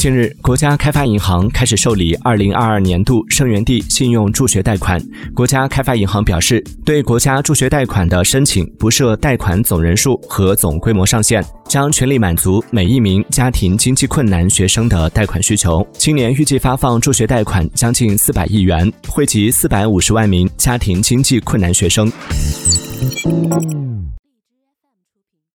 [0.00, 4.98] 近日国家开发银行开始受理二零二二年度生源地信用助学贷款。
[5.34, 15.86] 国家开发银行表示对国家助学贷款的申请不设贷款总人数和总规模上限将全力满足每一名家庭经济困难学生的贷款需求。
[15.92, 22.10] 今年预计发放助学贷款将近四百亿元惠及四百五十万名家庭经济困难学生。